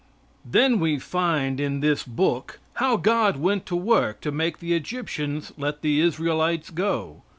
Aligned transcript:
Then 0.43 0.79
we 0.79 0.97
find 0.97 1.59
in 1.59 1.79
this 1.79 2.01
book 2.01 2.59
how 2.77 2.97
God 2.97 3.37
went 3.37 3.67
to 3.67 3.75
work 3.75 4.19
to 4.21 4.31
make 4.31 4.57
the 4.57 4.73
Egyptians 4.73 5.51
let 5.59 5.83
the 5.83 5.99
Israelites 5.99 6.71
go. 6.71 7.21